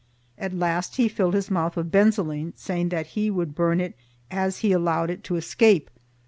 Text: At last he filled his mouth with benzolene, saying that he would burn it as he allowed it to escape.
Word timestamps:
At 0.35 0.51
last 0.55 0.95
he 0.95 1.07
filled 1.07 1.35
his 1.35 1.51
mouth 1.51 1.75
with 1.75 1.91
benzolene, 1.91 2.53
saying 2.55 2.89
that 2.89 3.05
he 3.13 3.29
would 3.29 3.53
burn 3.53 3.79
it 3.79 3.93
as 4.31 4.57
he 4.65 4.71
allowed 4.71 5.11
it 5.11 5.23
to 5.25 5.35
escape. 5.35 5.91